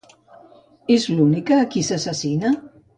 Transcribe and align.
És 0.95 1.05
l'única 1.17 1.61
a 1.61 1.69
qui 1.77 1.87
assassina? 1.99 2.59